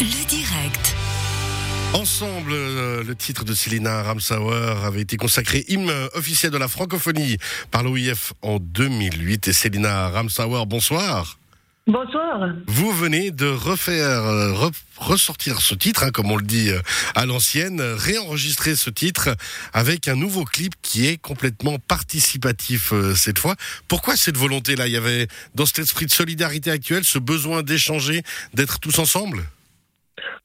Le 0.00 0.26
direct. 0.28 0.94
Ensemble, 1.94 2.52
euh, 2.52 3.02
le 3.04 3.14
titre 3.14 3.44
de 3.44 3.54
Célina 3.54 4.02
Ramsauer 4.02 4.84
avait 4.84 5.00
été 5.00 5.16
consacré 5.16 5.64
hymne 5.68 5.90
officiel 6.14 6.50
de 6.52 6.58
la 6.58 6.68
francophonie 6.68 7.38
par 7.70 7.82
l'OIF 7.82 8.32
en 8.42 8.58
2008. 8.58 9.48
Et 9.48 9.52
Célina 9.52 10.08
Ramsauer, 10.10 10.64
bonsoir. 10.66 11.38
Bonsoir. 11.86 12.40
Vous 12.66 12.90
venez 12.92 13.30
de 13.30 13.46
refaire, 13.46 14.08
euh, 14.24 14.52
re- 14.52 14.72
ressortir 14.96 15.60
ce 15.60 15.74
titre, 15.76 16.02
hein, 16.02 16.10
comme 16.10 16.30
on 16.32 16.36
le 16.36 16.42
dit 16.44 16.68
euh, 16.70 16.80
à 17.14 17.24
l'ancienne, 17.26 17.80
réenregistrer 17.80 18.74
ce 18.74 18.90
titre 18.90 19.36
avec 19.72 20.08
un 20.08 20.16
nouveau 20.16 20.44
clip 20.44 20.74
qui 20.82 21.06
est 21.06 21.16
complètement 21.16 21.78
participatif 21.78 22.92
euh, 22.92 23.14
cette 23.14 23.38
fois. 23.38 23.54
Pourquoi 23.86 24.16
cette 24.16 24.36
volonté-là? 24.36 24.88
Il 24.88 24.92
y 24.94 24.96
avait 24.96 25.28
dans 25.54 25.64
cet 25.64 25.78
esprit 25.78 26.06
de 26.06 26.10
solidarité 26.10 26.72
actuel 26.72 27.04
ce 27.04 27.18
besoin 27.20 27.62
d'échanger, 27.62 28.22
d'être 28.52 28.80
tous 28.80 28.98
ensemble? 28.98 29.44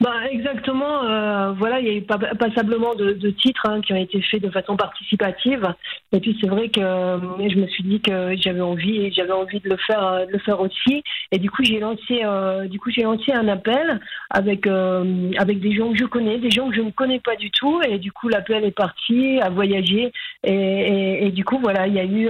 Bah, 0.00 0.10
exactement. 0.30 1.04
euh, 1.04 1.52
voilà, 1.52 1.80
il 1.80 1.86
y 1.86 1.90
a 1.90 1.94
eu 1.94 2.02
pas- 2.02 2.18
passablement 2.18 2.94
de, 2.94 3.12
de 3.12 3.30
titres 3.30 3.68
hein, 3.68 3.80
qui 3.80 3.92
ont 3.92 3.96
été 3.96 4.20
faits 4.22 4.42
de 4.42 4.50
façon 4.50 4.76
participative. 4.76 5.72
Et 6.12 6.20
puis 6.20 6.36
c'est 6.40 6.48
vrai 6.48 6.68
que 6.68 6.80
euh, 6.80 7.18
je 7.48 7.56
me 7.56 7.66
suis 7.68 7.82
dit 7.84 8.00
que 8.00 8.36
j'avais 8.36 8.60
envie 8.60 8.96
et 8.98 9.12
j'avais 9.12 9.32
envie 9.32 9.60
de 9.60 9.68
le 9.68 9.76
faire, 9.76 10.06
euh, 10.06 10.26
de 10.26 10.32
le 10.32 10.38
faire 10.40 10.60
aussi. 10.60 11.02
Et 11.30 11.38
du 11.38 11.50
coup 11.50 11.62
j'ai 11.64 11.78
lancé, 11.78 12.22
du 12.68 12.78
coup 12.78 12.90
j'ai 12.90 13.02
lancé 13.02 13.32
un 13.32 13.48
appel 13.48 14.00
avec 14.30 14.66
avec 14.66 15.60
des 15.60 15.74
gens 15.74 15.90
que 15.92 15.98
je 15.98 16.04
connais, 16.04 16.38
des 16.38 16.50
gens 16.50 16.68
que 16.68 16.76
je 16.76 16.82
ne 16.82 16.90
connais 16.90 17.20
pas 17.20 17.36
du 17.36 17.50
tout. 17.50 17.80
Et 17.88 17.98
du 17.98 18.12
coup 18.12 18.28
l'appel 18.28 18.64
est 18.64 18.76
parti 18.76 19.40
à 19.40 19.48
voyager. 19.50 20.12
Et, 20.44 21.26
et, 21.26 21.30
du 21.30 21.44
coup 21.44 21.58
voilà, 21.62 21.86
il 21.86 21.94
y 21.94 22.00
a 22.00 22.04
eu, 22.04 22.28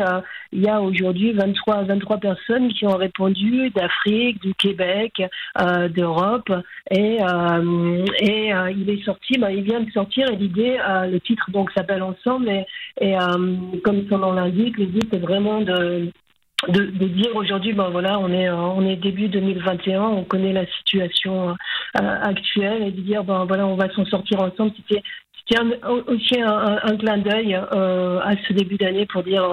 il 0.52 0.62
y 0.62 0.68
a 0.68 0.80
aujourd'hui 0.80 1.32
23 1.32 1.84
23 1.84 2.18
personnes 2.18 2.68
qui 2.72 2.86
ont 2.86 2.96
répondu 2.96 3.70
d'Afrique, 3.70 4.40
du 4.42 4.54
Québec, 4.54 5.22
d'Europe. 5.90 6.52
Et, 6.90 7.18
euh, 7.32 8.04
et 8.20 8.52
euh, 8.52 8.70
il 8.70 8.88
est 8.90 9.02
sorti, 9.04 9.38
ben, 9.38 9.50
il 9.50 9.62
vient 9.62 9.80
de 9.80 9.90
sortir 9.90 10.28
et 10.28 10.36
l'idée, 10.36 10.78
euh, 10.78 11.06
le 11.06 11.20
titre 11.20 11.50
donc 11.50 11.70
s'appelle 11.72 12.02
Ensemble 12.02 12.50
et, 13.00 13.14
comme 13.84 14.06
son 14.08 14.18
nom 14.18 14.32
l'indique, 14.32 14.78
l'idée 14.78 15.06
c'est 15.10 15.18
vraiment 15.18 15.60
de, 15.60 16.10
dire 16.68 17.34
aujourd'hui, 17.34 17.72
ben 17.72 17.88
voilà, 17.90 18.18
on 18.18 18.86
est 18.86 18.96
début 18.96 19.28
2021, 19.28 20.02
on 20.02 20.24
connaît 20.24 20.52
la 20.52 20.66
situation 20.66 21.56
actuelle 21.94 22.82
et 22.82 22.90
de 22.90 23.00
dire 23.00 23.24
ben 23.24 23.44
voilà, 23.46 23.66
on 23.66 23.76
va 23.76 23.90
s'en 23.90 24.04
sortir 24.04 24.40
ensemble. 24.40 24.72
C'était 24.76 25.02
aussi 26.08 26.40
un, 26.40 26.96
clin 26.96 27.18
d'œil 27.18 27.54
à 27.54 28.32
ce 28.46 28.52
début 28.52 28.76
d'année 28.76 29.06
pour 29.06 29.22
dire 29.22 29.44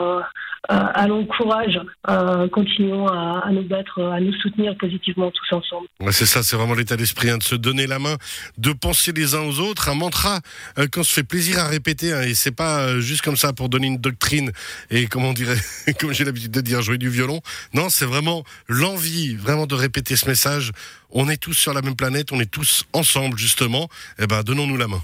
allons 0.67 1.25
courage, 1.25 1.79
euh, 2.09 2.47
continuons 2.49 3.07
à, 3.07 3.49
nous 3.51 3.63
battre, 3.63 4.01
à 4.01 4.19
nous 4.19 4.33
soutenir 4.33 4.75
positivement 4.77 5.31
tous 5.31 5.55
ensemble. 5.55 5.87
C'est 6.11 6.25
ça, 6.25 6.43
c'est 6.43 6.55
vraiment 6.55 6.73
l'état 6.73 6.97
d'esprit, 6.97 7.29
hein, 7.29 7.37
de 7.37 7.43
se 7.43 7.55
donner 7.55 7.87
la 7.87 7.99
main, 7.99 8.17
de 8.57 8.73
penser 8.73 9.11
les 9.11 9.35
uns 9.35 9.41
aux 9.41 9.59
autres, 9.59 9.89
un 9.89 9.95
mantra 9.95 10.39
euh, 10.77 10.87
qu'on 10.87 11.03
se 11.03 11.13
fait 11.13 11.23
plaisir 11.23 11.59
à 11.59 11.67
répéter, 11.67 12.13
hein, 12.13 12.21
et 12.21 12.33
c'est 12.33 12.51
pas 12.51 12.81
euh, 12.81 12.99
juste 12.99 13.21
comme 13.21 13.37
ça 13.37 13.53
pour 13.53 13.69
donner 13.69 13.87
une 13.87 13.97
doctrine 13.97 14.51
et 14.89 15.07
comment 15.07 15.29
on 15.29 15.33
dirait, 15.33 15.57
comme 15.99 16.13
j'ai 16.13 16.25
l'habitude 16.25 16.51
de 16.51 16.61
dire, 16.61 16.81
jouer 16.81 16.97
du 16.97 17.09
violon. 17.09 17.41
Non, 17.73 17.89
c'est 17.89 18.05
vraiment 18.05 18.43
l'envie, 18.67 19.35
vraiment 19.35 19.67
de 19.67 19.75
répéter 19.75 20.15
ce 20.15 20.27
message. 20.27 20.71
On 21.11 21.29
est 21.29 21.37
tous 21.37 21.53
sur 21.53 21.73
la 21.73 21.81
même 21.81 21.95
planète, 21.95 22.31
on 22.31 22.39
est 22.39 22.51
tous 22.51 22.85
ensemble 22.93 23.37
justement. 23.37 23.89
Eh 24.19 24.27
ben, 24.27 24.43
donnons-nous 24.43 24.77
la 24.77 24.87
main. 24.87 25.01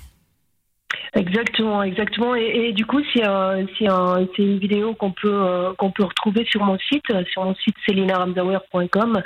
Exactement, 1.18 1.82
exactement. 1.82 2.36
Et, 2.36 2.74
du 2.74 2.86
coup, 2.86 3.00
c'est 3.14 3.26
un- 3.26 3.66
c'est 3.80 3.88
un- 3.88 4.28
c'est 4.36 4.44
une 4.44 4.60
vidéo 4.60 4.94
qu'on 4.96 5.12
peut 5.12 5.32
euh, 5.32 5.74
qu'on 5.78 5.90
peut 5.90 6.04
retrouver 6.04 6.44
sur 6.52 6.62
mon 6.62 6.78
site, 6.78 7.06
sur 7.30 7.46
mon 7.46 7.56
site 7.56 7.76
celinaramdauer.com, 7.88 9.22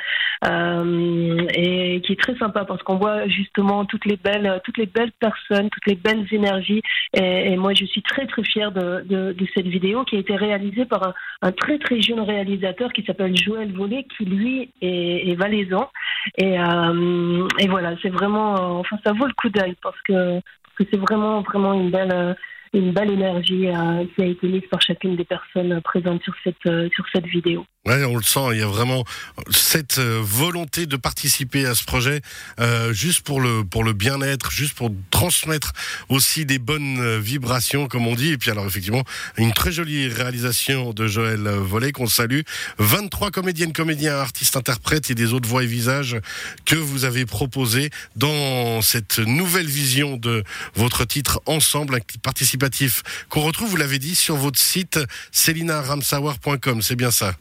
euh, 0.46 1.48
et 1.56 2.00
qui 2.02 2.12
est 2.14 2.20
très 2.20 2.36
sympa 2.38 2.64
parce 2.66 2.84
qu'on 2.84 2.98
voit 2.98 3.28
justement 3.28 3.86
toutes 3.86 4.06
les 4.06 4.18
belles 4.18 4.62
toutes 4.64 4.78
les 4.78 4.86
belles 4.86 5.12
personnes, 5.20 5.70
toutes 5.72 5.88
les 5.88 5.96
belles 5.96 6.28
énergies. 6.31 6.84
Et, 7.16 7.58
moi, 7.58 7.73
je 7.73 7.86
suis 7.86 8.03
très 8.03 8.28
très 8.28 8.44
fière 8.44 8.72
de, 8.72 9.02
de, 9.09 9.46
cette 9.56 9.66
vidéo 9.68 10.03
qui 10.03 10.16
a 10.16 10.19
été 10.19 10.36
réalisée 10.36 10.86
par 10.86 11.16
un, 11.42 11.52
très 11.52 11.80
très 11.80 12.00
jeune 12.03 12.19
réalisateur 12.19 12.94
qui 12.94 13.03
s'appelle 13.03 13.36
Joël 13.36 13.72
Vollet, 13.74 14.06
qui 14.16 14.25
lui 14.25 14.69
est, 14.84 15.30
est 15.31 15.36
valaisan. 15.36 15.90
Et, 16.38 16.59
euh, 16.59 17.47
et 17.58 17.68
voilà, 17.68 17.96
c'est 18.03 18.09
vraiment, 18.09 18.53
euh, 18.56 18.80
enfin, 18.81 18.97
ça 19.03 19.12
vaut 19.13 19.25
le 19.25 19.34
coup 19.34 19.50
d'œil 19.50 19.75
parce 19.81 20.00
que 20.03 20.40
que 20.79 20.85
c'est 20.90 20.97
vraiment 20.97 21.41
vraiment 21.41 21.73
une 21.73 21.91
belle 21.91 22.13
euh, 22.13 22.34
une 22.73 22.91
belle 22.94 23.12
énergie 23.12 23.67
euh, 23.67 24.06
qui 24.16 24.22
a 24.22 24.25
été 24.25 24.47
mise 24.47 24.67
par 24.69 24.81
chacune 24.81 25.16
des 25.16 25.25
personnes 25.25 25.73
euh, 25.73 25.81
présentes 25.81 26.23
sur 26.23 26.34
cette 26.44 26.91
sur 26.94 27.06
cette 27.12 27.25
vidéo. 27.25 27.66
On 27.89 28.16
le 28.17 28.23
sent, 28.23 28.39
il 28.51 28.59
y 28.59 28.61
a 28.61 28.67
vraiment 28.67 29.03
cette 29.50 29.97
euh, 29.97 30.19
volonté 30.22 30.85
de 30.85 30.95
participer 30.95 31.66
à 31.66 31.73
ce 31.73 31.83
projet 31.83 32.22
euh, 32.59 32.94
juste 32.94 33.22
pour 33.22 33.41
le 33.41 33.63
pour 33.63 33.83
le 33.83 33.94
bien-être, 33.94 34.51
juste 34.51 34.75
pour 34.75 34.91
transmettre 35.09 35.73
aussi 36.07 36.45
des 36.45 36.59
bonnes 36.59 37.00
euh, 37.00 37.19
vibrations 37.19 37.88
comme 37.88 38.05
on 38.05 38.13
dit. 38.13 38.29
Et 38.29 38.38
puis 38.38 38.51
alors 38.51 38.67
effectivement, 38.67 39.03
une 39.38 39.53
très 39.53 39.72
jolie 39.72 40.07
réalisation 40.07 40.94
de 40.94 41.07
Joël 41.07 41.41
Vollet 41.41 41.91
qu'on 41.91 42.05
salue, 42.05 42.41
23 42.77 43.31
comédiennes, 43.31 43.73
comédiens, 43.73 44.17
artistes, 44.17 44.56
interprètes 44.56 45.09
et 45.09 45.16
des 45.16 45.33
autres 45.33 45.50
voix 45.50 45.63
et 45.63 45.67
visages 45.67 46.17
que 46.66 46.75
vous 46.75 47.06
avez 47.06 47.25
proposés 47.25 47.89
dans 48.16 48.83
cette 48.83 49.17
nouvelle 49.17 49.67
vision 49.67 50.16
de 50.16 50.44
votre 50.75 51.06
titre 51.06 51.41
ensemble 51.47 51.95
un 51.95 52.00
participatif 52.21 53.01
qu'on 53.29 53.41
retrouve, 53.41 53.69
vous 53.69 53.77
l'avez 53.77 54.00
dit 54.00 54.13
sur 54.13 54.35
votre 54.35 54.59
site 54.59 55.00
celinaramsauer.com, 55.31 56.81
c'est 56.81 56.95
bien 56.95 57.11
ça? 57.11 57.35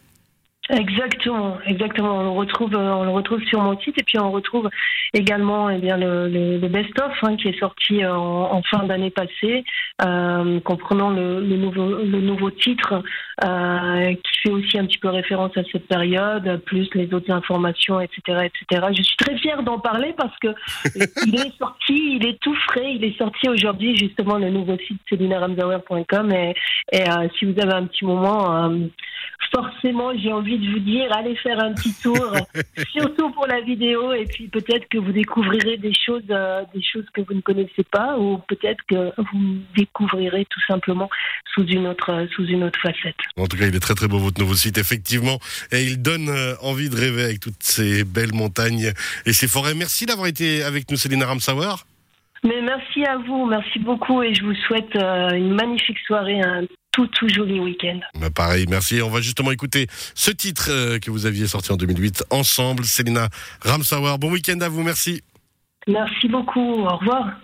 Exactement, 0.70 1.56
exactement. 1.64 2.18
On 2.18 2.22
le 2.24 2.28
retrouve, 2.28 2.74
euh, 2.74 2.92
on 2.92 3.04
le 3.04 3.10
retrouve 3.10 3.42
sur 3.44 3.60
mon 3.60 3.78
site 3.80 3.98
et 3.98 4.02
puis 4.02 4.18
on 4.18 4.30
retrouve 4.30 4.68
également 5.14 5.70
eh 5.70 5.78
bien 5.78 5.96
le, 5.96 6.28
le, 6.28 6.58
le 6.58 6.68
best-of 6.68 7.12
hein, 7.22 7.36
qui 7.36 7.48
est 7.48 7.58
sorti 7.58 8.04
euh, 8.04 8.14
en, 8.14 8.52
en 8.52 8.62
fin 8.62 8.84
d'année 8.84 9.10
passée, 9.10 9.64
euh, 10.04 10.60
comprenant 10.60 11.08
le, 11.08 11.40
le 11.40 11.56
nouveau 11.56 11.88
le 12.04 12.20
nouveau 12.20 12.50
titre 12.50 13.02
euh, 13.44 14.12
qui 14.12 14.40
fait 14.42 14.50
aussi 14.50 14.78
un 14.78 14.84
petit 14.84 14.98
peu 14.98 15.08
référence 15.08 15.56
à 15.56 15.62
cette 15.72 15.88
période, 15.88 16.60
plus 16.66 16.86
les 16.94 17.14
autres 17.14 17.32
informations, 17.32 17.98
etc., 18.00 18.50
etc. 18.50 18.88
Je 18.94 19.02
suis 19.02 19.16
très 19.16 19.38
fière 19.38 19.62
d'en 19.62 19.78
parler 19.78 20.14
parce 20.18 20.36
que 20.38 20.48
il 21.26 21.34
est 21.34 21.56
sorti, 21.56 22.16
il 22.16 22.26
est 22.26 22.38
tout 22.40 22.56
frais, 22.68 22.92
il 22.94 23.04
est 23.04 23.16
sorti 23.16 23.48
aujourd'hui 23.48 23.96
justement 23.96 24.36
le 24.36 24.50
nouveau 24.50 24.76
site 24.86 25.00
celinaramdauer.com 25.08 26.30
et, 26.32 26.54
et 26.92 27.08
euh, 27.08 27.26
si 27.38 27.46
vous 27.46 27.58
avez 27.58 27.72
un 27.72 27.86
petit 27.86 28.04
moment. 28.04 28.70
Forcément, 29.54 30.16
j'ai 30.16 30.32
envie 30.32 30.58
de 30.58 30.72
vous 30.72 30.78
dire, 30.78 31.12
allez 31.12 31.36
faire 31.36 31.58
un 31.60 31.72
petit 31.72 31.94
tour, 31.94 32.36
surtout 32.92 33.30
pour 33.30 33.46
la 33.46 33.60
vidéo, 33.60 34.12
et 34.12 34.24
puis 34.24 34.48
peut-être 34.48 34.88
que 34.88 34.98
vous 34.98 35.12
découvrirez 35.12 35.76
des 35.76 35.92
choses, 35.94 36.22
euh, 36.30 36.62
des 36.74 36.82
choses 36.82 37.06
que 37.12 37.20
vous 37.22 37.34
ne 37.34 37.40
connaissez 37.40 37.84
pas, 37.90 38.18
ou 38.18 38.38
peut-être 38.48 38.82
que 38.88 39.12
vous 39.32 39.58
découvrirez 39.76 40.46
tout 40.50 40.60
simplement 40.66 41.08
sous 41.54 41.64
une 41.66 41.86
autre, 41.86 42.26
sous 42.34 42.44
une 42.46 42.64
autre 42.64 42.78
facette. 42.80 43.16
En 43.36 43.46
tout 43.46 43.56
cas, 43.56 43.66
il 43.66 43.74
est 43.74 43.80
très 43.80 43.94
très 43.94 44.08
beau 44.08 44.18
votre 44.18 44.40
nouveau 44.40 44.54
site, 44.54 44.78
effectivement. 44.78 45.38
Et 45.72 45.84
il 45.84 46.02
donne 46.02 46.28
euh, 46.28 46.54
envie 46.62 46.90
de 46.90 46.96
rêver 46.96 47.24
avec 47.24 47.40
toutes 47.40 47.62
ces 47.62 48.04
belles 48.04 48.34
montagnes 48.34 48.92
et 49.26 49.32
ces 49.32 49.48
forêts. 49.48 49.74
Merci 49.74 50.06
d'avoir 50.06 50.26
été 50.26 50.62
avec 50.62 50.90
nous, 50.90 50.96
Céline 50.96 51.24
Ramsauer. 51.24 51.84
Mais 52.44 52.60
merci 52.62 53.04
à 53.04 53.16
vous, 53.16 53.46
merci 53.46 53.80
beaucoup, 53.80 54.22
et 54.22 54.32
je 54.32 54.44
vous 54.44 54.54
souhaite 54.54 54.94
euh, 54.94 55.30
une 55.30 55.54
magnifique 55.54 55.98
soirée, 56.06 56.40
un 56.40 56.62
tout 56.98 57.06
tout 57.06 57.28
joli 57.28 57.60
week-end. 57.60 58.00
Bah, 58.20 58.30
pareil, 58.30 58.66
merci. 58.68 59.00
On 59.02 59.10
va 59.10 59.20
justement 59.20 59.52
écouter 59.52 59.86
ce 60.16 60.32
titre 60.32 60.68
euh, 60.70 60.98
que 60.98 61.12
vous 61.12 61.26
aviez 61.26 61.46
sorti 61.46 61.70
en 61.70 61.76
2008 61.76 62.24
ensemble, 62.30 62.84
Célina 62.84 63.28
Ramsauer. 63.62 64.18
Bon 64.18 64.32
week-end 64.32 64.58
à 64.60 64.68
vous, 64.68 64.82
merci. 64.82 65.22
Merci 65.86 66.26
beaucoup, 66.26 66.60
au 66.60 66.96
revoir. 66.96 67.38